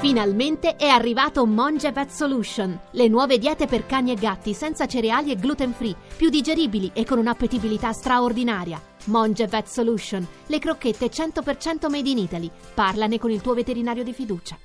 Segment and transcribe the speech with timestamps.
[0.00, 5.30] Finalmente è arrivato Monge Vet Solution, le nuove diete per cani e gatti senza cereali
[5.30, 8.80] e gluten free, più digeribili e con un'appetibilità straordinaria.
[9.04, 12.50] Monge Vet Solution, le crocchette 100% made in Italy.
[12.72, 14.56] Parlane con il tuo veterinario di fiducia.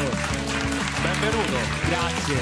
[1.01, 1.57] Benvenuto.
[1.87, 2.37] grazie,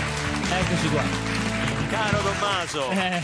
[0.49, 1.54] eccoci qua.
[1.95, 3.21] Caro Tommaso, Eh,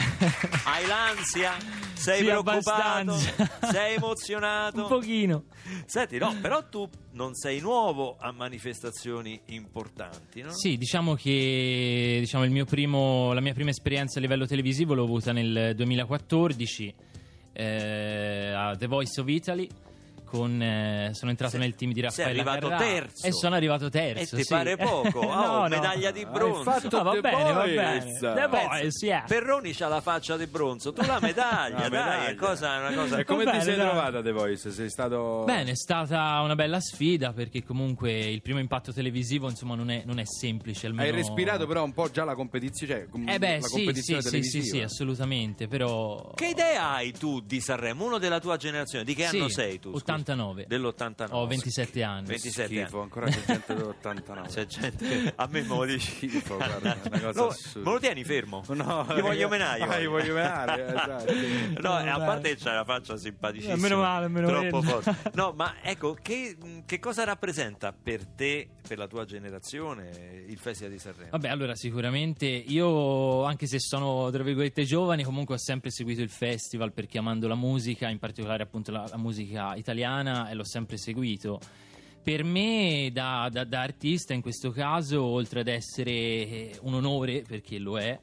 [0.64, 1.58] hai l'ansia?
[1.94, 3.12] Sei Sì, preoccupato?
[3.12, 3.70] abbastanza.
[3.70, 4.82] Sei emozionato?
[4.84, 5.44] un pochino.
[5.86, 10.52] Senti, no, però tu non sei nuovo a manifestazioni importanti, no?
[10.52, 15.04] Sì, diciamo che diciamo, il mio primo, la mia prima esperienza a livello televisivo l'ho
[15.04, 16.96] avuta nel 2014
[17.54, 19.70] eh, a The Voice of Italy.
[20.32, 23.28] Con, eh, sono entrato Sei- nel team di sei Raffaele arrivato Carrà terzo.
[23.28, 24.36] e sono arrivato terzo.
[24.36, 24.48] E ti sì.
[24.54, 25.22] pare poco?
[25.26, 25.68] No, Oh, no.
[25.68, 26.64] medaglia di Hai bronzo.
[26.64, 28.18] fatto No, va bene, va bene.
[28.18, 29.24] The Voice, yeah.
[29.28, 32.28] Perroni c'ha la faccia di bronzo, tu la medaglia, La dai, medaglia.
[32.30, 33.18] è cosa, è una cosa...
[33.18, 33.86] E come Va ti bene, sei dai.
[33.90, 34.72] trovata The Voice?
[34.72, 39.76] Sei stato Bene, è stata una bella sfida perché comunque il primo impatto televisivo insomma
[39.76, 40.88] non è, non è semplice.
[40.88, 41.10] Almeno...
[41.10, 43.74] Hai respirato però un po' già la competizione, cioè com- Eh beh, la sì, sì,
[43.76, 44.78] competizione sì, sì, televisiva.
[44.78, 46.32] sì, assolutamente, però...
[46.36, 48.06] Che idea hai tu di Sanremo?
[48.06, 49.90] Uno della tua generazione, di che Sì, anno sei tu?
[49.92, 50.04] scusa?
[50.22, 50.66] 89.
[50.68, 51.28] Dell'89.
[51.32, 52.26] Ho 27 anni.
[52.28, 53.04] 27 Schifo, anni.
[53.04, 54.48] ancora c'è gente dell'89.
[54.52, 56.12] C'è gente che a me me lo dici.
[56.28, 57.88] Schifo, guarda, una cosa No, assurda.
[57.90, 58.64] me lo tieni fermo?
[58.70, 59.80] No, Gli voglio menare.
[59.92, 61.34] Ah, gli voglio menare, esatto.
[61.82, 63.76] No, Eh, a parte che c'è la faccia simpaticissima.
[63.76, 65.02] Eh, meno male, meno Troppo male.
[65.02, 65.32] forte.
[65.34, 66.56] No, ma ecco, che,
[66.86, 71.30] che cosa rappresenta per te, per la tua generazione, il Festival di Sanremo?
[71.32, 76.30] Vabbè, allora sicuramente io, anche se sono tra virgolette giovane, comunque ho sempre seguito il
[76.30, 80.98] festival perché amando la musica, in particolare appunto la, la musica italiana, e l'ho sempre
[80.98, 81.60] seguito.
[82.24, 87.80] Per me, da, da- da artista in questo caso, oltre ad essere un onore, perché
[87.80, 88.20] lo è,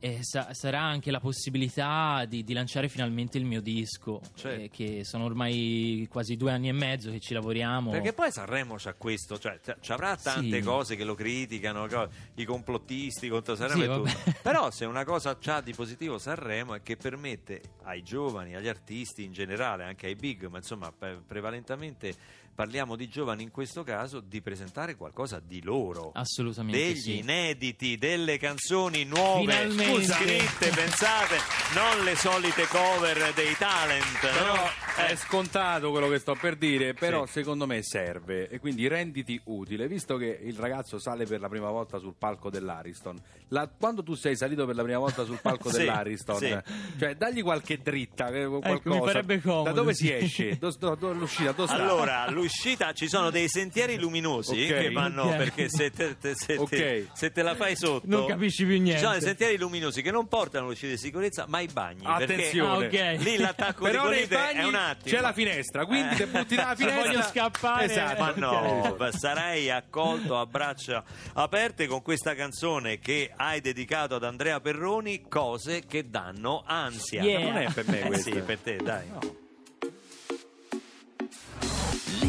[0.00, 4.62] eh, sa- sarà anche la possibilità di, di lanciare finalmente il mio disco, Certo.
[4.62, 7.90] eh, che sono ormai quasi due anni e mezzo che ci lavoriamo.
[7.90, 10.62] Perché poi Sanremo c'ha questo, cioè ci avrà tante Sì.
[10.62, 11.86] cose che lo criticano,
[12.34, 14.34] i complottisti contro Sanremo Sì, e.
[14.42, 19.24] Però se una cosa c'ha di positivo Sanremo è che permette ai giovani, agli artisti
[19.24, 22.14] in generale, anche ai big, ma insomma pre- prevalentemente
[22.54, 26.12] parliamo di giovani in questo caso, di presentare qualcosa di loro.
[26.14, 27.18] Assolutamente Degli sì.
[27.18, 30.04] inediti, delle canzoni nuove, Finalmente.
[30.04, 31.36] scritte, pensate,
[31.74, 34.20] non le solite cover dei talent.
[34.20, 34.62] Però no?
[34.96, 37.32] è Eh, scontato quello che sto per dire, però Sì.
[37.32, 41.70] secondo me serve e quindi renditi utile, visto che il ragazzo sale per la prima
[41.70, 43.18] volta sul palco dell'Ariston.
[43.48, 46.56] La- quando tu sei salito per la prima volta sul palco Sì, dell'Ariston, sì.
[46.98, 48.98] cioè dagli qualche dritta, eh, qualcosa.
[49.00, 50.06] mi farebbe comodo, da dove sì.
[50.06, 50.58] si esce?
[50.58, 51.72] Do- do- do- l'uscita, sta?
[51.74, 54.78] Allora, l'uscita ci sono dei sentieri luminosi Ok.
[54.80, 55.36] che vanno Ok.
[55.36, 57.06] perché se te, te- se te- Ok.
[57.16, 59.20] se te la fai sotto Non capisci più ci sono dei niente.
[59.20, 62.88] sentieri luminosi che non portano all'uscita di sicurezza ma i bagni Attenzione.
[62.88, 63.20] perché Ah, ok.
[63.22, 66.54] lì l'attacco di Però nei colite è un attimo c'è la finestra, quindi se butti
[66.54, 68.22] dalla Se finestra voglio scappare- Esatto.
[68.22, 71.02] ma no, beh, sarei accolto a braccia
[71.34, 77.22] aperte con questa canzone che hai dedicato ad Andrea Perroni, cose che danno ansia.
[77.22, 77.40] Yeah.
[77.40, 78.30] Non è per me Eh questa.
[78.30, 79.42] sì, per te, dai.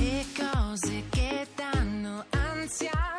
[0.06, 3.14] Le cose che danno ansia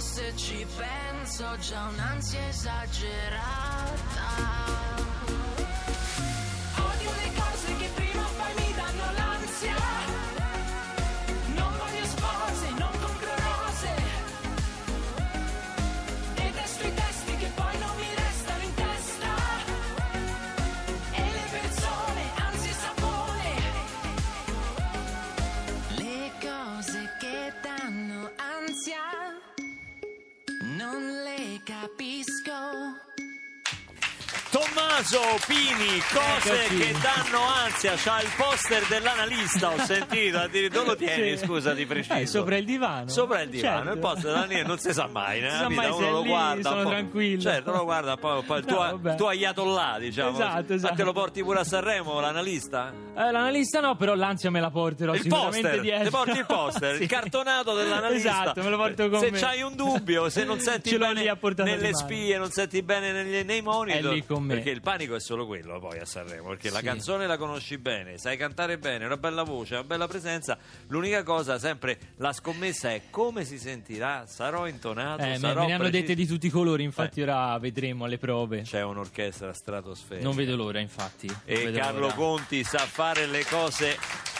[0.00, 3.40] Se ci penso, ho già un'ansia esagerata.
[35.00, 36.76] Tommaso Pini, cose Eccoci.
[36.78, 41.46] che danno ansia, c'ha il poster dell'analista, ho sentito, addirittura lo tieni, Sì.
[41.46, 42.14] scusa di preciso.
[42.18, 43.08] Eh, sopra il divano.
[43.08, 43.92] Sopra il divano, Certo.
[43.94, 46.62] il poster dell'analista non si sa mai, nella sa vita mai uno lo lì guarda.
[46.68, 46.90] sono un po'.
[46.90, 47.40] tranquillo.
[47.40, 49.10] Certo, lo guarda poi, poi il No, tuo, vabbè.
[49.10, 50.30] il tuo ayatollah, diciamo.
[50.32, 50.92] Esatto, esatto.
[50.92, 52.92] Ma te lo porti pure a Sanremo, l'analista?
[53.16, 56.04] Eh, l'analista no, però l'ansia me la porterò il sicuramente poster, dietro.
[56.04, 57.02] ti porti il poster, Sì.
[57.04, 58.42] il cartonato dell'analista.
[58.42, 59.38] Esatto, me lo porto con se me.
[59.38, 62.04] c'hai un dubbio, se non senti Ce l'ho bene lì a portata di nelle mano.
[62.06, 64.54] spie, non senti bene negli- nei monitor, lì con me.
[64.56, 66.84] perché il panico è solo quello poi a Sanremo, perché la Sì.
[66.84, 70.58] canzone la conosci bene, sai cantare bene, una bella voce, una bella presenza,
[70.88, 75.72] l'unica cosa sempre la scommessa è come si sentirà, sarò intonato, Eh, sarò me ne
[75.74, 76.00] hanno preciso.
[76.06, 77.22] dette di tutti i colori, infatti Eh.
[77.22, 78.62] ora vedremo alle prove.
[78.62, 80.26] C'è un'orchestra stratosferica.
[80.26, 81.26] Non vedo l'ora, infatti.
[81.28, 82.14] Non E Carlo l'ora.
[82.14, 83.96] Conti sa fare le cose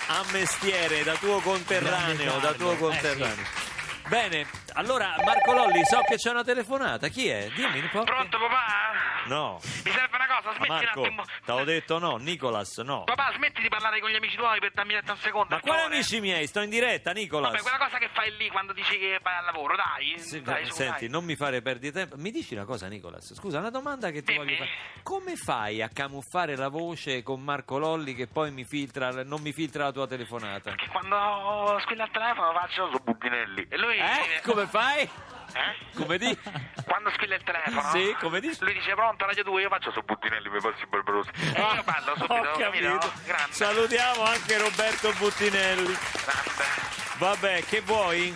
[0.08, 3.68] a mestiere, da tuo conterraneo, da tuo conterraneo.
[4.08, 4.44] Bene,
[4.74, 7.08] allora Marco Lolli, so che c'è una telefonata.
[7.08, 7.50] Chi è?
[7.54, 8.04] Dimmi un po'.
[8.04, 9.26] Pronto papà?
[9.26, 9.60] No.
[9.84, 11.24] Mi serve una cosa, smetti Marco, un attimo.
[11.44, 13.04] t'avevo detto no, Nicolas, no.
[13.04, 15.54] Papà, smetti di parlare con gli amici tuoi per darmi retta un secondo.
[15.54, 16.46] Ma quali amici miei?
[16.46, 17.50] Sto in diretta, Nicolas.
[17.52, 20.18] Vabbè, quella cosa che fai lì quando dici che vai al lavoro, dai.
[20.18, 21.08] Sì, dai, su, senti, dai.
[21.08, 22.16] non mi fare perdere tempo.
[22.16, 23.34] Mi dici una cosa, Nicolas?
[23.34, 24.44] Scusa, una domanda che ti Dimmi.
[24.44, 24.70] voglio fare.
[25.02, 29.52] Come fai a camuffare la voce con Marco Lolli che poi mi filtra, non mi
[29.52, 30.74] filtra la tua telefonata?
[30.74, 33.66] Che quando squilla il telefono faccio su Buddinelli.
[33.68, 33.96] E lui...
[33.96, 34.40] Eh?
[34.42, 35.02] Come fai?
[35.52, 35.96] Eh?
[35.96, 36.38] Come di?
[36.84, 37.90] Quando squilla il telefono...
[37.90, 38.62] Sì, come dici?
[38.62, 41.30] Lui dice pronto, radio 2, io faccio su Buddinelli, mi passi barbarosi.
[41.54, 43.12] E io parlo subito, capito.
[43.24, 43.52] Grande.
[43.52, 45.96] Salutiamo anche Roberto Buttinelli.
[46.24, 46.64] Grande.
[47.18, 48.34] Vabbè, che vuoi?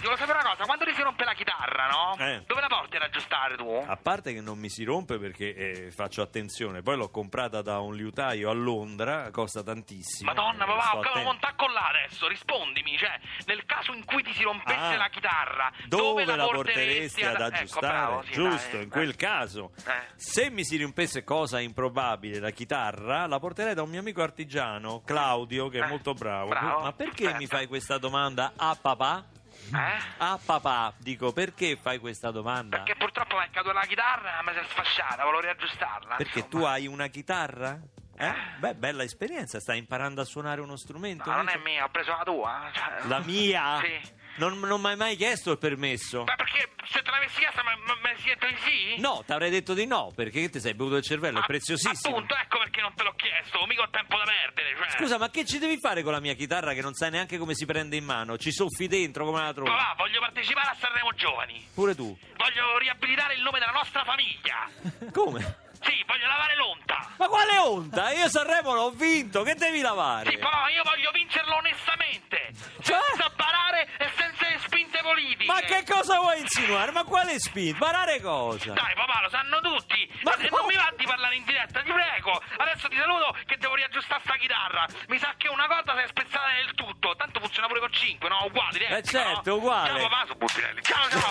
[0.00, 2.16] Volevo sapere una cosa, quando ti si rompe la chitarra, no?
[2.18, 2.42] Eh.
[2.46, 3.84] Dove la porti ad aggiustare tu?
[3.86, 7.80] A parte che non mi si rompe perché eh, faccio attenzione, poi l'ho comprata da
[7.80, 10.32] un liutaio a Londra, costa tantissimo.
[10.32, 11.22] Madonna, papà, ho attento.
[11.22, 15.70] non là adesso, rispondimi, cioè, nel caso in cui ti si rompesse Ah, la chitarra,
[15.86, 17.86] Dove, la, la porteresti porteresti ad Ecco, aggiustare?
[17.86, 19.16] bravo, sì, Giusto, dai, in quel eh.
[19.16, 19.72] caso.
[19.86, 19.92] Eh.
[20.16, 25.02] Se mi si rompesse cosa improbabile la chitarra, la porterei da un mio amico artigiano,
[25.04, 26.48] Claudio, che è Eh, molto bravo.
[26.48, 27.36] bravo, Ma perché perfetto.
[27.38, 29.24] mi fai questa domanda a papà?
[29.72, 29.98] Eh?
[30.18, 32.78] A papà, dico, perché fai questa domanda?
[32.78, 36.16] Perché purtroppo mi è caduta la chitarra, mi si è sfasciata, volevo riaggiustarla.
[36.16, 36.70] Perché tu insomma.
[36.72, 37.78] hai una chitarra?
[38.16, 38.34] Eh?
[38.58, 41.30] Beh, bella esperienza, stai imparando a suonare uno strumento.
[41.30, 42.70] No, non è mia, ho preso la tua.
[42.72, 43.78] cioè- La mia?
[43.80, 44.18] Sì.
[44.36, 46.24] Non, non mi hai mai chiesto il permesso?
[46.24, 47.70] Ma perché se te l'avessi chiesta mi
[48.02, 49.00] mi si detto di sì?
[49.00, 52.16] No, ti avrei detto di no, perché ti sei bevuto il cervello, è preziosissimo.
[52.16, 54.76] Appunto, ecco perché non te l'ho chiesto, mica ho tempo da perdere.
[54.76, 54.98] Cioè.
[54.98, 57.54] Scusa, ma che ci devi fare con la mia chitarra che non sai neanche come
[57.54, 58.38] si prende in mano?
[58.38, 59.70] Ci soffi dentro come la trovi?
[59.70, 61.68] Papà, voglio partecipare a Sanremo Giovani.
[61.74, 62.16] Pure tu.
[62.36, 64.68] Voglio riabilitare il nome della nostra famiglia.
[65.12, 65.59] Come?
[65.82, 67.08] Sì, voglio lavare l'onta.
[67.16, 68.10] Ma quale onda?
[68.12, 70.30] Io Sanremo l'ho vinto, che devi lavare?
[70.30, 72.50] Sì, papà, io voglio vincerlo onestamente.
[72.82, 72.98] Cioè?
[73.08, 75.46] Senza barare e senza le spinte politiche.
[75.46, 76.90] Ma che cosa vuoi insinuare?
[76.92, 77.76] Ma quale spin?
[77.76, 78.72] Parare cosa?
[78.72, 80.08] Dai, papà, lo sanno tutti.
[80.22, 80.60] Ma e come?
[80.60, 82.42] non mi va di parlare in diretta, ti prego.
[82.58, 84.86] Adesso ti saluto che devo riaggiustare sta chitarra.
[85.08, 87.14] Mi sa che una cosa si è spezzata del tutto.
[87.16, 88.44] Tanto funziona pure con 5, no?
[88.44, 89.56] Uguali, identico, Eh, certo, no?
[89.56, 89.98] uguale.
[90.00, 90.82] Ciao, papà, su Buttinelli.
[90.82, 91.30] Ciao, ciao.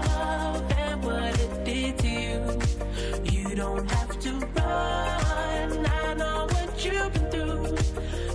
[3.61, 5.85] don't have to run.
[5.85, 7.77] I know what you've been through.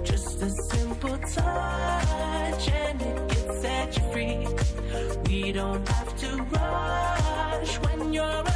[0.04, 4.46] Just a simple touch and it can set you free.
[5.28, 8.55] We don't have to rush when you're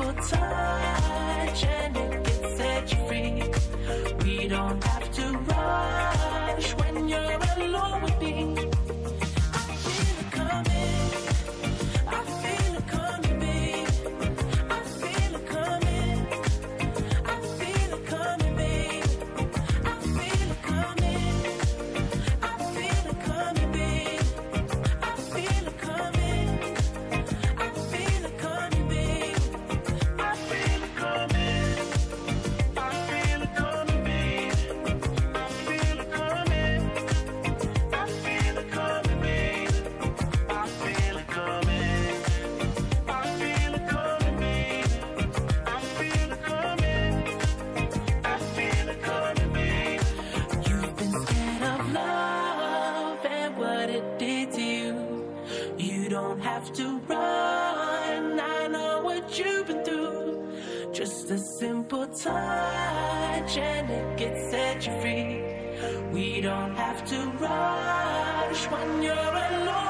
[0.00, 1.37] a simple
[62.14, 65.42] touch and it can set you free.
[66.12, 69.87] We don't have to rush when you're alone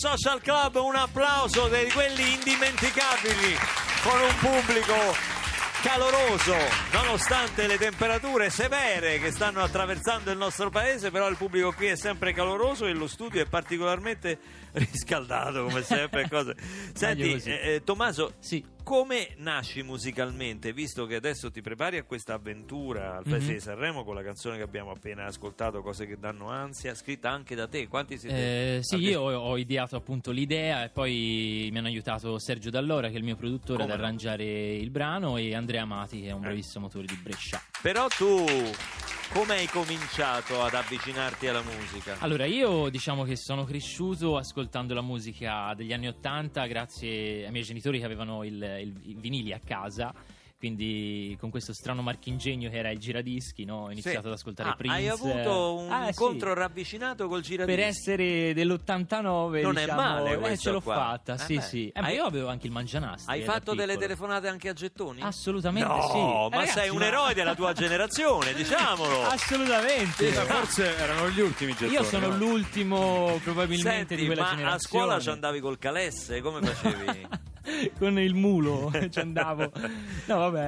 [0.00, 3.54] Social Club, un applauso di quelli indimenticabili
[4.02, 4.94] con un pubblico
[5.82, 6.54] caloroso,
[6.92, 11.96] nonostante le temperature severe che stanno attraversando il nostro paese, però il pubblico qui è
[11.96, 14.38] sempre caloroso e lo studio è particolarmente
[14.72, 16.28] riscaldato come sempre.
[16.28, 16.54] Cose.
[16.94, 18.64] Senti, eh, eh, Tommaso, Sì.
[18.82, 23.52] come nasci musicalmente, visto che adesso ti prepari a questa avventura al Festival Mhm.
[23.54, 27.54] di Sanremo con la canzone che abbiamo appena ascoltato, Cose che danno ansia, scritta anche
[27.54, 27.88] da te?
[27.88, 28.36] Quanti siete?
[28.76, 29.12] Eh, sì, artisti?
[29.14, 33.18] io ho, ho ideato appunto l'idea e poi mi hanno aiutato Sergio Dallora, che è
[33.18, 34.04] il mio produttore, Come ad no?
[34.04, 36.46] arrangiare il brano, e Andrea Amati, che è un Eh.
[36.46, 37.60] bravissimo autore di Brescia.
[37.82, 38.44] Però tu
[39.32, 42.16] come hai cominciato ad avvicinarti alla musica?
[42.18, 47.64] Allora, io diciamo che sono cresciuto ascoltando la musica degli anni Ottanta grazie ai miei
[47.64, 50.12] genitori che avevano il, il- i vinili a casa.
[50.60, 53.84] Quindi con questo strano marchingegno che era il giradischi, no?
[53.84, 54.26] ho iniziato Sì.
[54.26, 54.94] ad ascoltare Ah, Prince.
[54.98, 56.08] Hai avuto un Ah, sì.
[56.08, 57.78] incontro ravvicinato col giradischi?
[57.80, 60.94] Per essere dell'89, Non è diciamo, male eh, ce l'ho qua.
[60.96, 61.60] fatta, Eh sì, beh.
[61.62, 61.88] sì.
[61.88, 63.32] Eh, ma Hai- io avevo anche il mangianastri.
[63.32, 65.22] Hai eh, fatto delle telefonate anche a gettoni?
[65.22, 66.18] Assolutamente no, sì.
[66.18, 69.22] Eh, ma ragazzi, sei un ma- eroe della tua generazione, diciamolo.
[69.24, 70.30] Assolutamente.
[70.30, 71.92] Sì, ma forse erano gli ultimi gettoni.
[71.92, 72.36] Io sono no?
[72.36, 74.74] l'ultimo probabilmente Senti, di quella ma generazione.
[74.76, 77.28] a scuola ci andavi col calesse, come facevi?
[77.98, 79.70] con il mulo ci andavo.
[80.26, 80.64] No, vabbè,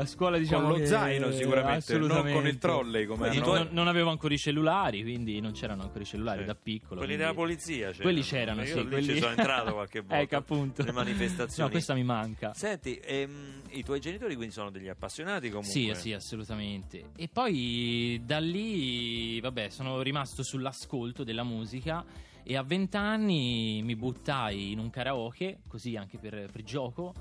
[0.00, 3.38] a scuola diciamo Con lo che- zaino sicuramente, non con il trolley come noi.
[3.38, 6.44] Non, non avevo ancora i cellulari, quindi non c'erano ancora i cellulari Sì.
[6.46, 7.00] da piccolo.
[7.00, 8.02] Quelli quindi- della polizia c'erano.
[8.02, 8.74] Quelli c'erano, Io sì.
[8.82, 9.04] lì quelli...
[9.14, 10.18] ci sono entrato qualche volta.
[10.20, 10.82] ecco, appunto.
[10.82, 11.68] Le manifestazioni.
[11.68, 12.52] No, questa mi manca.
[12.54, 15.70] Senti, ehm, i tuoi genitori quindi sono degli appassionati comunque?
[15.72, 17.10] Sì, sì, assolutamente.
[17.16, 22.04] E poi da lì, vabbè, sono rimasto sull'ascolto della musica
[22.46, 27.12] e a vent'anni mi buttai in un karaoke, così anche per, per gioco.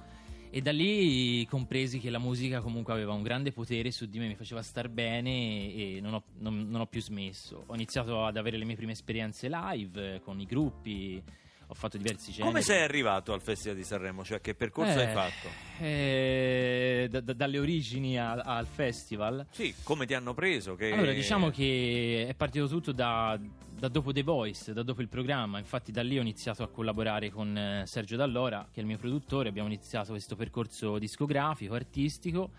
[0.51, 4.27] E da lì compresi che la musica comunque aveva un grande potere su di me,
[4.27, 5.29] mi faceva star bene
[5.73, 7.63] e non ho, non- non ho più smesso.
[7.65, 11.21] Ho iniziato ad avere le mie prime esperienze live eh, con i gruppi,
[11.67, 12.47] ho fatto diversi generi.
[12.53, 14.23] Come sei arrivato al Festival di Sanremo?
[14.23, 15.83] Cioè, che percorso Eh, hai fatto?
[15.83, 19.45] eh, da- da- dalle origini a- al festival.
[19.51, 20.75] Sì, come ti hanno preso?
[20.75, 20.91] Che...
[20.91, 23.37] Allora, diciamo che è partito tutto da,
[23.77, 25.59] da dopo The Voice, da dopo il programma.
[25.59, 28.97] Infatti, da lì ho iniziato a collaborare con eh, Sergio Dallora, che è il mio
[28.97, 29.49] produttore.
[29.49, 32.51] Abbiamo iniziato questo percorso discografico, artistico.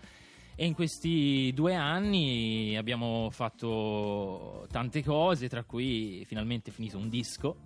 [0.55, 7.09] E in questi due anni abbiamo fatto tante cose, tra cui finalmente è finito un
[7.09, 7.57] disco.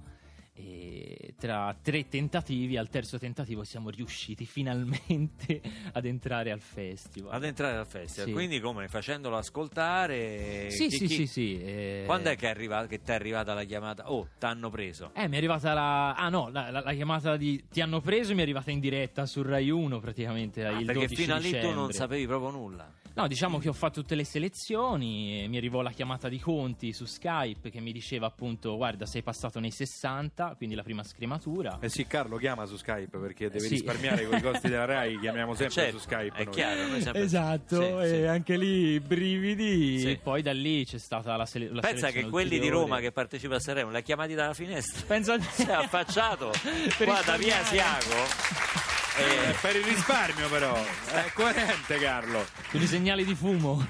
[0.54, 5.62] E tra tre tentativi, al terzo tentativo, siamo riusciti finalmente
[5.94, 7.34] ad entrare al festival.
[7.34, 8.34] Ad entrare al festival, Sì.
[8.34, 8.88] quindi come?
[8.90, 10.70] Facendolo ascoltare?
[10.70, 11.62] Sì, chi- sì, chi- sì, sì.
[11.64, 14.12] eh, Quando è che, è arriva- che ti è arrivata la chiamata?
[14.12, 15.12] Oh, t'hanno preso.
[15.16, 16.14] Eh, mi è arrivata la.
[16.16, 17.64] Ah, no, la, la- la chiamata di.
[17.72, 20.66] Ti hanno preso mi è arrivata in diretta su Rai 1 praticamente.
[20.66, 22.92] Ah, perché 12 fino a lì tu non sapevi proprio nulla.
[23.14, 25.44] No, diciamo che ho fatto tutte le selezioni.
[25.44, 29.22] e mi arrivò la chiamata di Conti su Skype che mi diceva appunto: Guarda, sei
[29.22, 31.78] passato nei 60, quindi la prima scrematura.
[31.82, 33.70] Eh sì, Carlo chiama su Skype perché deve Sì.
[33.76, 36.38] risparmiare con i costi della Rai, chiamiamo sempre Certo, su Skype.
[36.38, 36.54] È noi.
[36.54, 38.24] chiaro, noi sempre- Esatto, Sì, e sì.
[38.24, 40.00] anche lì brividi.
[40.00, 40.12] Sì.
[40.12, 42.82] E poi da lì c'è stata la, sele- la Pensa selezione che quelli di ulteriore.
[42.84, 45.04] Roma che partecipano a Sanremo li ha chiamati dalla finestra.
[45.06, 46.52] Penso a Si è affacciato
[46.98, 48.91] Per qua da via risparmiare.
[49.18, 52.46] Eh, per il risparmio però, è coerente Carlo.
[52.72, 53.86] con i segnali di fumo.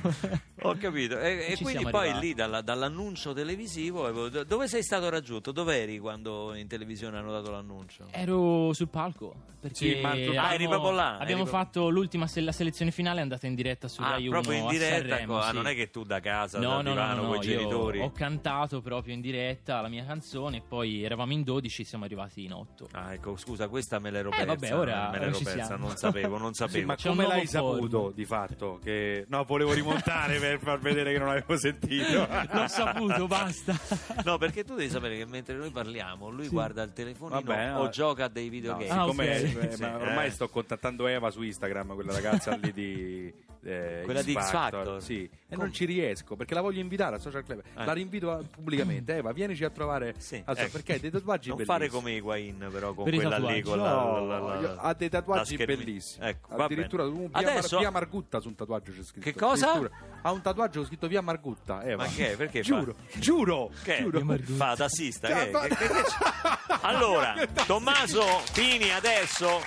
[0.64, 1.20] Ho capito.
[1.20, 2.26] E, e quindi poi arrivati.
[2.28, 5.52] lì dalla- dall'annuncio televisivo, dove sei stato raggiunto?
[5.52, 8.08] Dov'eri quando in televisione hanno dato l'annuncio?
[8.12, 9.50] Ero sul palco.
[9.62, 12.42] Perché Sì, ma tu- Ah, abbiamo- eri proprio là, eri Abbiamo proprio- fatto l'ultima se-
[12.42, 15.08] la selezione finale, è andata in diretta su Ah, Rai 1 proprio in a diretta,
[15.10, 15.54] Sanremo, qua, sì.
[15.54, 17.48] non è che tu da casa, No, da no, no, divano no, con no, i
[17.48, 18.00] io genitori.
[18.00, 22.44] ho cantato proprio in diretta la mia canzone e poi eravamo in 12 siamo arrivati
[22.44, 22.88] in 8.
[22.94, 24.46] Ah, ecco, scusa, questa me l'ero Eh, persa.
[24.46, 25.88] vabbè, ora- persa, siamo.
[25.88, 26.78] non sapevo, non sapevo.
[26.80, 28.14] Sì, ma C'è come l'hai saputo forum.
[28.14, 28.80] di fatto?
[28.84, 29.26] Che...
[29.28, 32.28] No, volevo rimontare per far vedere che non avevo sentito.
[32.52, 33.76] L'ho saputo, basta.
[34.26, 37.80] No, perché tu devi sapere che mentre noi parliamo, lui guarda il telefonino Vabbè, no.
[37.80, 38.90] o gioca a dei No, videogame.
[38.90, 39.64] Ah, siccome ok.
[39.64, 40.32] eh, Sì, ma ormai eh.
[40.32, 45.02] sto contattando Eva su Instagram, quella ragazza lì di eh, Quella di X Factor?
[45.02, 47.60] Sì, e non ci riesco perché la voglio invitare al social club.
[47.76, 47.86] Eh.
[47.86, 49.16] La rinvito a- pubblicamente.
[49.16, 50.70] Eva, vienici a trovare Sì, so- ecco.
[50.72, 51.80] perché ha dei tatuaggi non bellissimi.
[51.80, 54.94] fare come Higuain però con Per quella lì con la, No, la- la- la- ha
[54.94, 56.28] dei tatuaggi bellissimi.
[56.28, 59.26] Ecco, va Addirittura un via, Mar- Adesso via Margutta su un tatuaggio c'è scritto.
[59.26, 59.80] Che cosa?
[60.24, 61.84] Ha un tatuaggio con scritto via Margutta.
[61.84, 62.04] Eva.
[62.06, 62.36] Ma che è?
[62.36, 64.02] Perché Giuro, giuro, Che è?
[64.02, 64.22] giuro.
[64.44, 69.62] fa tassista Cioè, fa- allora Tommaso Pini adesso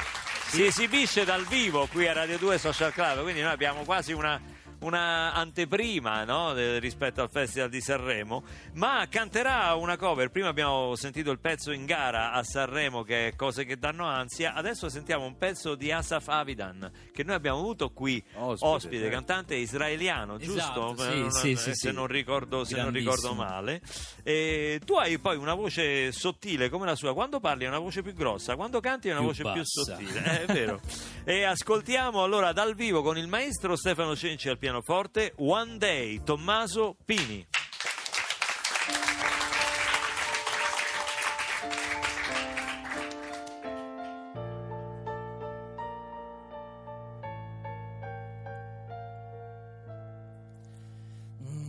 [0.54, 4.40] si esibisce dal vivo qui a Radio 2 Social Club quindi noi abbiamo quasi una,
[4.84, 8.44] una anteprima no, de- rispetto al Festival di Sanremo,
[8.74, 10.30] ma canterà una cover.
[10.30, 14.54] Prima abbiamo sentito il pezzo in gara a Sanremo che è Cose che danno ansia,
[14.54, 19.10] adesso sentiamo un pezzo di Asaf Avidan che noi abbiamo avuto qui Ospite, ospite, certo.
[19.14, 21.02] cantante israeliano, Esatto, giusto?
[21.02, 21.92] sì, Eh, non- sì, eh, sì, se, sì.
[21.92, 23.80] Non ricordo, se non ricordo male.
[24.22, 28.02] E tu hai poi una voce sottile come la sua, quando parli è una voce
[28.02, 29.82] più grossa, quando canti è una Più voce più bassa.
[29.84, 30.80] sottile, Eh, è vero.
[31.24, 36.96] e ascoltiamo allora dal vivo con il maestro Stefano Cenci al pianoforte One Day, Tommaso
[37.06, 37.46] Pini.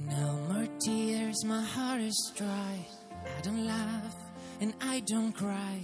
[0.09, 2.47] No more tears, my heart is dry.
[2.47, 4.15] I don't laugh
[4.61, 5.79] and I don't cry.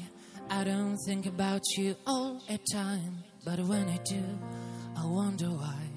[0.50, 3.24] I don't think about you all the time.
[3.46, 4.24] But when I do,
[4.98, 5.91] I wonder why.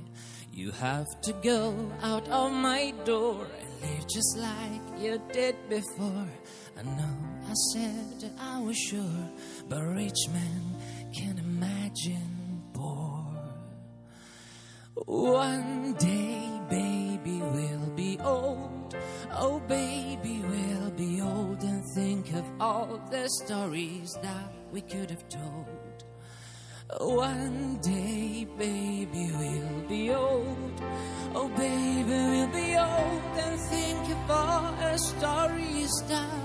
[0.56, 6.28] You have to go out of my door and leave just like you did before.
[6.78, 9.30] I know I said I was sure,
[9.68, 10.76] but rich men
[11.12, 13.26] can imagine poor.
[14.94, 18.94] One day, baby, we'll be old.
[19.32, 25.28] Oh, baby, we'll be old and think of all the stories that we could have
[25.28, 25.83] told.
[26.90, 30.82] One day, baby, we'll be old.
[31.34, 36.43] Oh, baby, we'll be old and think of all the stories that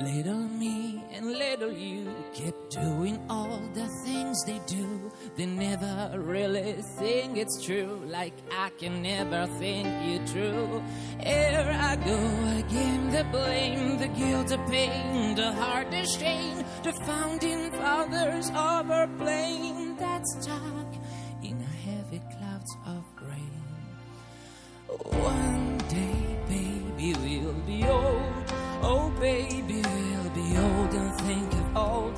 [0.00, 5.12] Little me and little you keep doing all the things they do.
[5.36, 10.82] They never really think it's true, like I can never think you true.
[11.20, 12.18] Here I go
[12.58, 18.90] again, the blame, the guilt, the pain, the heart, the shame, the founding fathers of
[18.90, 20.94] our plane that's stuck
[21.42, 23.64] in heavy clouds of rain.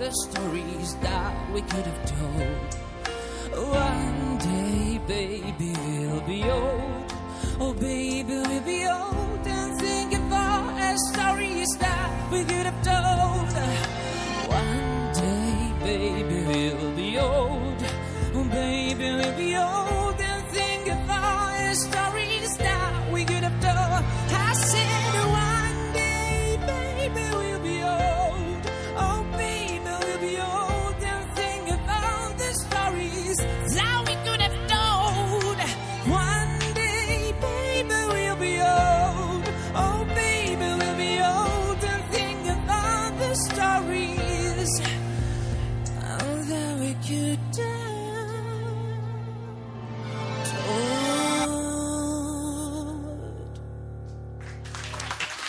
[0.06, 2.74] The stories that we could have told.
[3.74, 7.12] One day, baby, we'll be old.
[7.58, 12.82] Oh, baby, we'll be old and think of all the stories that we could have
[12.84, 13.85] told.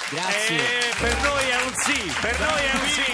[0.10, 0.56] Grazie.
[0.56, 3.12] E per noi è un sì, per noi è un sì,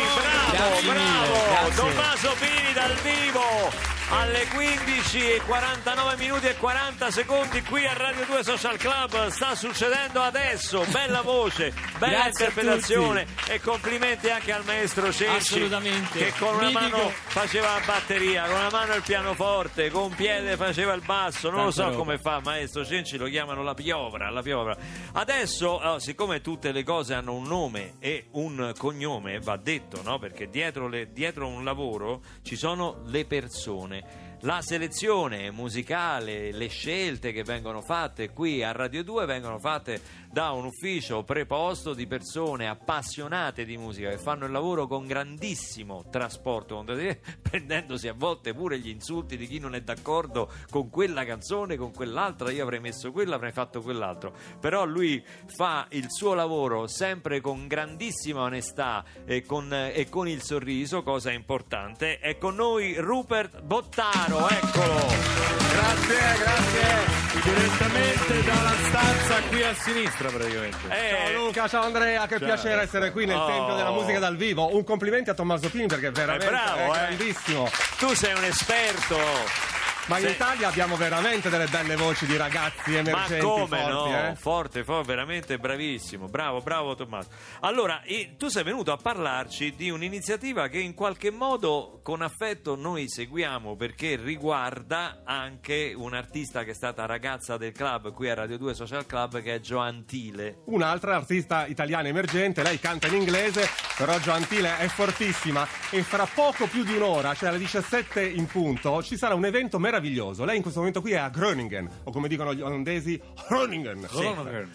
[0.53, 1.45] bravo, mille, bravo.
[1.49, 1.75] grazie.
[1.75, 8.25] Tommaso Pini dal vivo alle 15 e 49 minuti e 40 secondi qui a Radio
[8.25, 14.63] 2 Social Club sta succedendo adesso bella voce bella Grazie interpretazione e complimenti anche al
[14.65, 16.19] maestro Cenci Assolutamente.
[16.19, 16.79] che con una Mitico.
[16.97, 21.49] mano faceva la batteria con una mano il pianoforte con un piede faceva il basso
[21.49, 21.95] non lo Tanta so roba.
[21.97, 24.77] come fa maestro Cenci lo chiamano la piovra la piovra
[25.13, 30.19] adesso oh, siccome tutte le cose hanno un nome e un cognome va detto no?
[30.19, 34.01] perché dietro, le- dietro un lavoro ci sono le persone
[34.43, 40.01] la selezione musicale, le scelte che vengono fatte qui a Radio 2 vengono fatte
[40.33, 46.05] da un ufficio preposto di persone appassionate di musica che fanno il lavoro con grandissimo
[46.09, 46.83] trasporto,
[47.39, 51.93] prendendosi a volte pure gli insulti di chi non è d'accordo con quella canzone, con
[51.93, 54.33] quell'altra, io avrei messo quella, avrei fatto quell'altro.
[54.59, 55.23] Però lui
[55.55, 61.31] fa il suo lavoro sempre con grandissima onestà e con, e con il sorriso, cosa
[61.31, 62.17] importante.
[62.17, 65.62] È con noi Rupert Bottaro, eccolo.
[65.73, 67.41] Grazie, grazie.
[67.43, 70.77] Direttamente dalla stanza qui a sinistra praticamente.
[70.87, 73.47] Eh, Ciao Luca, ciao Andrea, che piacere essere qui nel Oh.
[73.47, 74.73] Tempio della Musica dal vivo.
[74.75, 77.15] Un complimento a Tommaso Pini perché è veramente bravo, è eh.
[77.15, 77.69] grandissimo.
[77.97, 79.72] tu sei un esperto.
[80.07, 83.91] Ma in Sei- Italia abbiamo veramente delle belle voci di ragazzi Ma emergenti come forti,
[83.91, 84.27] no?
[84.27, 84.35] eh?
[84.35, 86.27] Forte, forte, veramente bravissimo.
[86.27, 87.29] Bravo, bravo Tommaso.
[87.61, 92.75] Allora, eh, tu sei venuto a parlarci di un'iniziativa che in qualche modo con affetto
[92.75, 98.57] noi seguiamo perché riguarda anche un'artista che è stata ragazza del club qui a Radio
[98.57, 100.63] 2 Social Club che è Joantile.
[100.65, 106.67] Un'altra artista italiana emergente, lei canta in inglese, però Gentile è fortissima e fra poco
[106.67, 110.43] più di un'ora, cioè alle 17 in punto, ci sarà un evento meraviglioso.
[110.45, 114.07] Lei in questo momento qui è a Groningen, o come dicono gli olandesi, Groningen.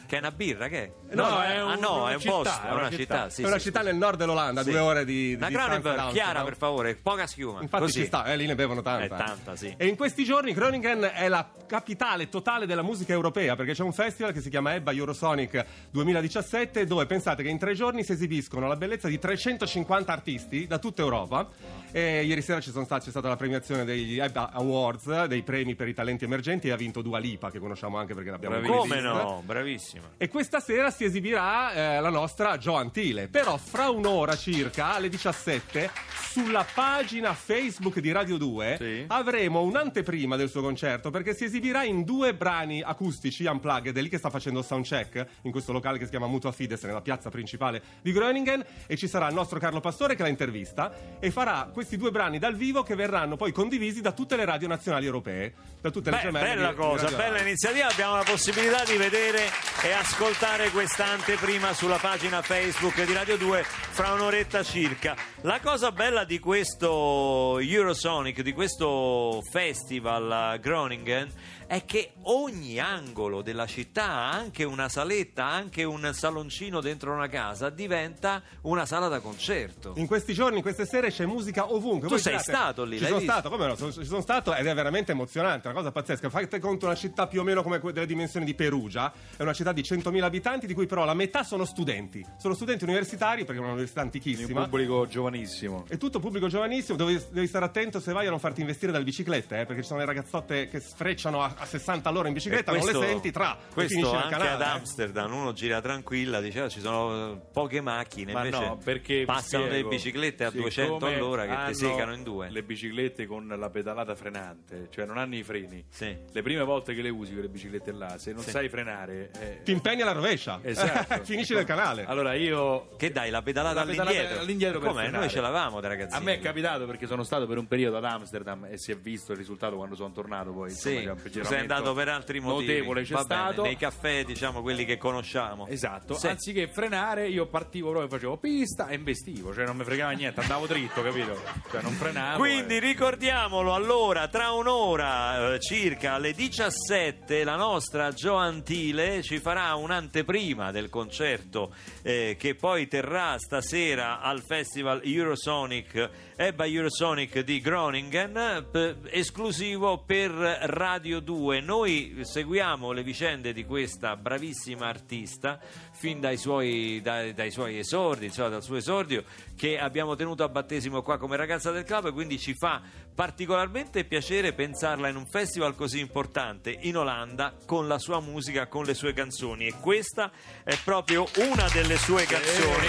[0.06, 0.92] Che è una birra, che è?
[1.14, 2.96] No, è ah, un- no, una è un città, posto, è è una città.
[2.96, 3.30] città.
[3.30, 6.12] sì, è una città nel nord dell'Olanda, due ore di, di La distanza Cronenberg, Amsterdam.
[6.12, 7.62] chiara per favore, poca schiuma.
[7.62, 8.00] Infatti Così.
[8.00, 9.04] ci sta, eh, lì ne bevono tanta.
[9.04, 9.74] È tanta, sì.
[9.76, 13.92] E in questi giorni Groningen è la capitale totale della musica europea perché c'è un
[13.92, 18.66] festival che si chiama EBBA Eurosonic 2017 dove pensate che in tre giorni si esibiscono
[18.68, 21.48] la bellezza di 350 artisti da tutta Europa.
[21.90, 25.74] E ieri sera ci sono stati- c'è stata la premiazione degli EBBA Awards, dei premi
[25.74, 28.96] per i talenti emergenti e ha vinto Dua Lipa che conosciamo anche perché l'abbiamo Come
[28.96, 29.12] vista.
[29.12, 29.42] no?
[29.44, 30.10] Bravissima.
[30.16, 33.28] E questa sera si esibirà eh, la nostra Jo Antile.
[33.28, 35.90] Però fra un'ora circa, alle 17,
[36.30, 39.04] sulla pagina Facebook di Radio 2 Sì.
[39.08, 43.96] avremo un'anteprima del suo concerto perché si esibirà in due brani acustici unplugged.
[43.96, 47.00] È lì che sta facendo soundcheck in questo locale che si chiama Mutua Fides, nella
[47.00, 48.64] piazza principale di Groningen.
[48.86, 52.38] E ci sarà il nostro Carlo Pastore che la intervista e farà questi due brani
[52.38, 56.16] dal vivo che verranno poi condivisi da tutte le radio nazionali europee, da tutte le
[56.16, 57.86] Beh, gemelle bella cosa, Radio bella iniziativa.
[57.86, 59.44] Abbiamo la possibilità di vedere
[59.82, 65.16] e ascoltare questa anteprima sulla pagina Facebook di Radio 2 fra un'oretta circa.
[65.42, 71.30] La cosa bella di questo Eurosonic, di questo festival a Groningen,
[71.68, 77.68] è che ogni angolo della città, anche una saletta, anche un saloncino dentro una casa,
[77.68, 79.92] diventa una sala da concerto.
[79.96, 82.08] In questi giorni, in queste sere c'è musica ovunque.
[82.08, 83.32] Tu Voi sei girate- stato lì, Ci sono visto?
[83.32, 83.76] stato, come no?
[83.76, 86.28] Ci sono stato ed è veramente emozionante, una cosa pazzesca.
[86.30, 89.72] Fate conto una città più o meno come delle dimensioni di Perugia, è una città
[89.72, 92.24] di 100.000 abitanti, di cui però la metà sono studenti.
[92.38, 94.62] Sono studenti universitari perché è un'università un antichissima.
[94.62, 95.84] pubblico giovanissimo.
[95.88, 99.04] È tutto pubblico giovanissimo, devi, devi stare attento se vai a non farti investire dalle
[99.04, 102.72] biciclette, eh, perché ci sono le ragazzotte che sfrecciano a, a 60 all'ora in bicicletta,
[102.72, 104.50] E non le senti, tra, e questo anche canale.
[104.50, 104.64] ad eh.
[104.64, 109.64] Amsterdam uno gira tranquilla diceva ci sono eh, poche macchine Ma invece no, perché passano
[109.64, 113.46] spiego, delle biciclette a siccome 200 all'ora che ti secano in due Le biciclette con
[113.46, 115.84] la pedalata frenante, cioè non hanno i freni.
[115.88, 116.16] Sì.
[116.30, 118.50] Le prime volte che le usi quelle biciclette là, se non Sì.
[118.50, 121.22] sai frenare, eh, Ti impegni alla rovescia, esatto.
[121.24, 122.04] finisci nel canale.
[122.06, 125.18] Allora io che dai la pedalata La pedalata all'indietro all'indietro come frenare.
[125.18, 127.96] noi ce l'avamo da ragazzini A me è capitato perché sono stato per un periodo
[127.96, 130.70] ad Amsterdam e si è visto il risultato quando sono tornato poi.
[130.70, 133.62] sì, insomma, un tu sei andato per altri motivi Notevole c'è Va bene, stato.
[133.62, 136.26] nei caffè diciamo quelli che conosciamo Esatto, Sì.
[136.28, 140.66] anziché frenare io partivo proprio, facevo pista e investivo, cioè non mi fregava niente, andavo
[140.66, 141.40] dritto, capito?
[141.70, 142.38] Cioè non frenavo.
[142.38, 142.80] Quindi eh.
[142.80, 150.70] ricordiamolo allora, tra un'ora eh, circa alle 17 la nostra Gio Antile ci farà un'anteprima
[150.70, 158.94] del concerto eh, che poi terrà stasera al Festival Eurosonic Ebba Eurosonic di Groningen p-
[159.10, 161.60] esclusivo per Radio 2.
[161.60, 165.58] Noi seguiamo le vicende di questa bravissima artista
[165.98, 169.24] fin dai suoi, dai, dai suoi esordi, insomma dal suo esordio
[169.56, 172.80] che abbiamo tenuto a battesimo qua come ragazza del club e quindi ci fa
[173.12, 178.84] particolarmente piacere pensarla in un festival così importante in Olanda con la sua musica, con
[178.84, 179.66] le sue canzoni.
[179.66, 180.30] E questa
[180.62, 182.86] è proprio una delle sue canzoni,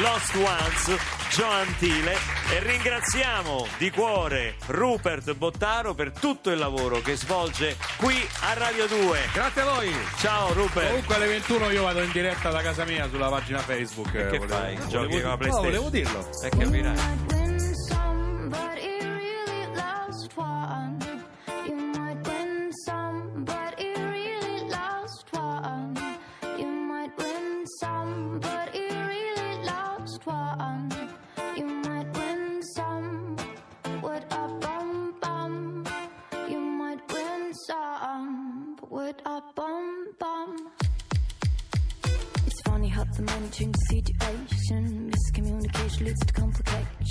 [0.00, 0.96] Lost Ones,
[1.30, 2.16] Joe Antile
[2.50, 8.86] e ringraziamo di cuore Rupert Bottaro per tutto il lavoro che svolge qui a Radio
[8.86, 9.18] 2.
[9.32, 9.94] Grazie a voi.
[10.18, 10.88] Ciao Rupert.
[10.88, 14.12] Comunque alle 21 io vado in diretta da casa mia sulla pagina Facebook.
[14.14, 14.76] E che volevo- fai?
[14.88, 15.64] Giochi con la No, PlayStation?
[15.64, 16.28] volevo dirlo.
[16.42, 17.35] E capirai.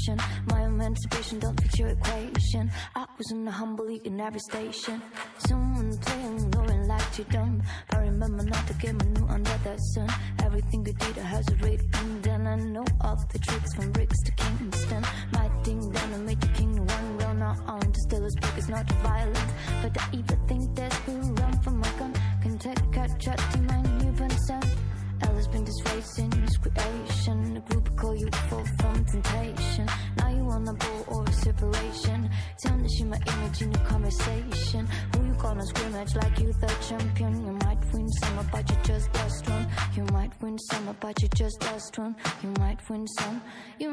[0.06, 2.70] My emancipation don't fit your equation.
[2.96, 5.02] I was in a humble league in every station.
[5.40, 7.64] Someone playing, ignoring like you're dumb.
[7.92, 10.10] I remember not to get my new under the sun.
[10.44, 13.92] Everything you did I has a rate and then I know all the tricks from
[13.92, 15.04] bricks to Kingston.
[15.34, 17.82] My thing down and make the king one real not on.
[17.82, 19.45] To still as big is not violent.
[41.06, 42.16] But you just lost one.
[42.42, 43.40] You might win some.
[43.78, 43.92] You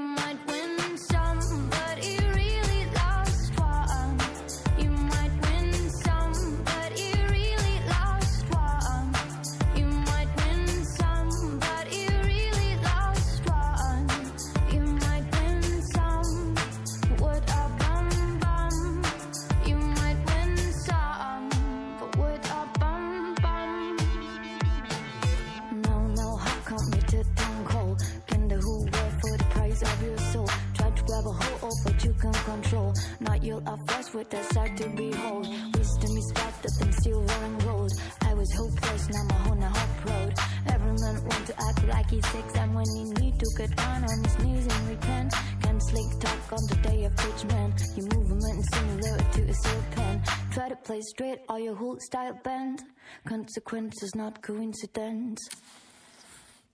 [34.31, 35.47] the sight to behold.
[35.77, 37.93] Wisdom is better than silver and gold.
[38.23, 40.35] I was hopeless, now I'm on a hot road.
[40.67, 42.25] Every man want to act like he's
[42.57, 45.35] and when he need to get down on his knees and repent.
[45.63, 47.53] Can't slick talk on the day of judgment.
[47.53, 50.23] Man your movement is similar to a pen.
[50.53, 52.83] Try to play straight, or your whole style bend.
[53.27, 55.41] Consequences, not coincidence.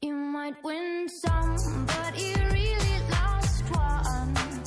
[0.02, 4.64] You might win some, but you really lost one.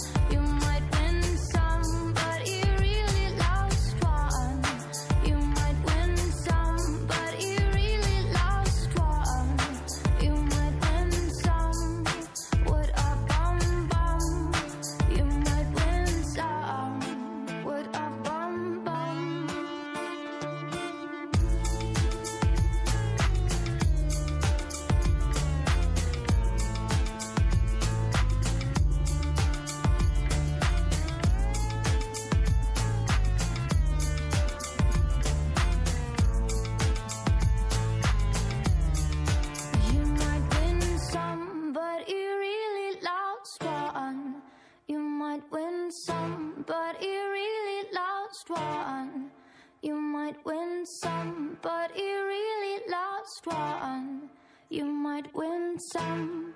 [55.91, 56.53] Some.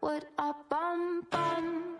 [0.00, 1.96] What a bum bum.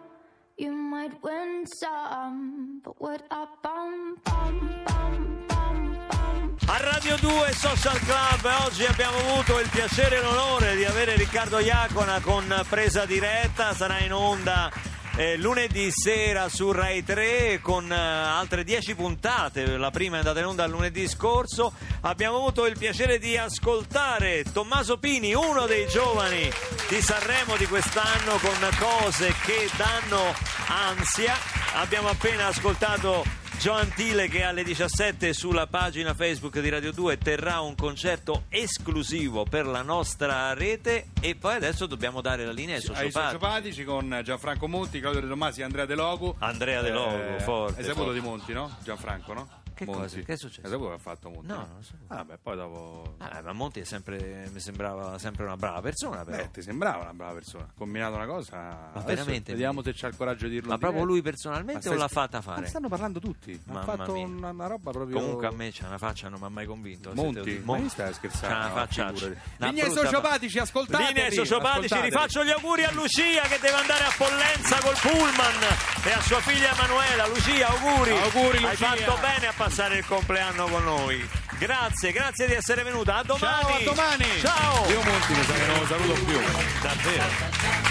[0.56, 6.56] You might win some, but what a bum bum bum bum bum.
[6.68, 11.58] A Radio 2 Social Club oggi abbiamo avuto il piacere e l'onore di avere Riccardo
[11.58, 14.70] Iacona con presa diretta, sarà in onda
[15.18, 20.38] eh, lunedì sera su Rai 3 con eh, altre 10 puntate, la prima è andata
[20.38, 26.48] in onda lunedì scorso, abbiamo avuto il piacere di ascoltare Tommaso Pini, uno dei giovani
[26.88, 30.33] di Sanremo di quest'anno con cose che danno
[30.68, 31.35] ansia,
[31.74, 33.24] abbiamo appena ascoltato
[33.59, 39.44] Joan Tile che alle 17 sulla pagina Facebook di Radio 2 terrà un concerto esclusivo
[39.44, 43.11] per la nostra rete e poi adesso dobbiamo dare la linea ai ai sociopati.
[43.35, 46.35] sociopatici con Gianfranco Monti, Claudio De Tomasi Andrea De Logu.
[46.38, 48.21] Andrea De Logu, forte, Hai saputo forte.
[48.21, 48.77] di Monti, no?
[48.85, 49.49] Gianfranco, no?
[49.78, 50.00] Che Monti.
[50.00, 50.18] cosa?
[50.20, 50.60] Che è successo?
[50.66, 51.46] Hai saputo che ha fatto Monti?
[51.46, 52.04] No, non lo sapevo.
[52.20, 53.14] Ah, beh, poi dopo...
[53.18, 56.36] Ah, ma Monti è sempre, mi sembrava sempre una brava persona però.
[56.36, 57.64] Beh, ti sembrava una brava persona.
[57.64, 58.90] Ha combinato una cosa.
[58.92, 59.52] Adesso veramente?
[59.52, 60.70] Vediamo se c'ha il coraggio di dirlo.
[60.70, 62.62] Ma proprio lui personalmente Ma o l'ha fatta fare?
[62.62, 63.60] Ma stanno parlando tutti.
[63.66, 65.16] Mamma ha fatto una, una roba proprio.
[65.18, 67.12] Comunque a me c'ha una faccia, non mi ha mai convinto.
[67.14, 68.54] Monti, Siete- ma stai scherzando?
[68.54, 69.12] C'ha una faccia.
[69.58, 74.78] Linee sociopatici, ascoltateli, Linee sociopatici, rifaccio gli auguri a Lucia che deve andare a Pollenza
[74.80, 75.62] col pullman
[76.04, 77.26] e a sua figlia Emanuela.
[77.28, 78.10] Lucia, auguri.
[78.18, 78.86] Auguri, Hai Lucia.
[78.96, 81.28] fatto bene a passare il compleanno con noi.
[81.59, 83.16] Grazie, grazie di essere venuta.
[83.16, 83.62] A domani.
[83.62, 84.24] Ciao, a domani.
[84.40, 84.88] Ciao.
[84.88, 86.40] Io Monti mi sa che non lo saluto più.
[86.81, 87.88] Davvero.